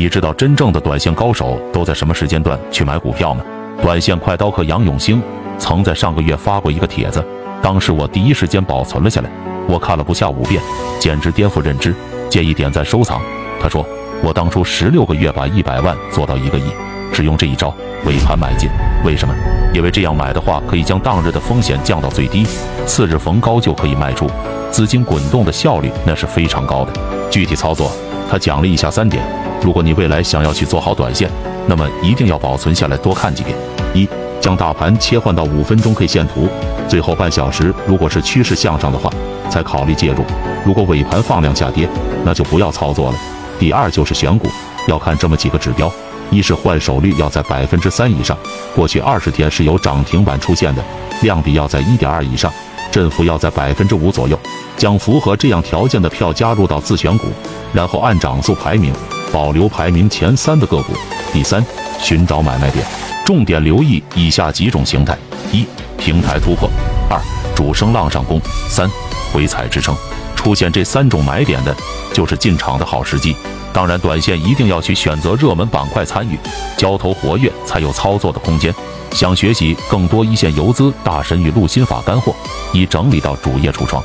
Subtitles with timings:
[0.00, 3.44] 你知道真正的短线高手都在什么时间段去买股票吗？
[3.82, 5.22] 短线快刀客杨永兴
[5.58, 7.22] 曾在上个月发过一个帖子，
[7.60, 9.28] 当时我第一时间保存了下来，
[9.68, 10.58] 我看了不下五遍，
[10.98, 11.94] 简直颠覆认知，
[12.30, 13.20] 建议点赞收藏。
[13.60, 13.86] 他说
[14.24, 16.70] ：“我当初十六个月把一百万做到一个亿，
[17.12, 17.68] 只用这一招
[18.06, 18.70] 尾盘买进。
[19.04, 19.34] 为什么？
[19.74, 22.46] 因为这样买的话，可以将当日的风险降到最低，
[22.86, 24.26] 次日逢高就可以卖出，
[24.70, 26.92] 资金滚动的效率那是非常高的。
[27.30, 27.92] 具体操作，
[28.30, 29.22] 他讲了以下三点。
[29.62, 31.30] 如果你未来想要去做好短线，
[31.66, 33.56] 那么一定要保存下来，多看几遍。
[33.92, 34.08] 一，
[34.40, 36.48] 将大盘切换到五分钟 K 线图，
[36.88, 39.10] 最后半小时如果是趋势向上的话，
[39.50, 40.22] 才考虑介入；
[40.64, 41.88] 如果尾盘放量下跌，
[42.24, 43.18] 那就不要操作了。
[43.58, 44.48] 第二就是选股，
[44.88, 45.92] 要看这么几个指标：
[46.30, 48.36] 一是换手率要在百分之三以上，
[48.74, 50.82] 过去二十天是有涨停板出现的；
[51.20, 52.50] 量比要在一点二以上，
[52.90, 54.38] 振幅要在百分之五左右。
[54.78, 57.26] 将符合这样条件的票加入到自选股，
[57.74, 58.90] 然后按涨速排名，
[59.32, 60.92] 保留排名前三的个股。
[61.32, 61.64] 第三，
[62.00, 62.84] 寻找买卖点，
[63.24, 65.16] 重点留意以下几种形态：
[65.52, 65.64] 一、
[65.96, 66.68] 平台突破；
[67.08, 67.20] 二、
[67.54, 68.90] 主升浪上攻；三、
[69.32, 69.94] 回踩支撑。
[70.34, 71.76] 出现这三种买点的，
[72.14, 73.36] 就是进场的好时机。
[73.72, 76.38] 当然，短线一定要去选择热门板块参与，
[76.76, 78.74] 交投活跃才有操作的空间。
[79.12, 82.34] 想学习更多一线游资大神与陆心法干货，
[82.72, 84.02] 已整理到主页橱窗。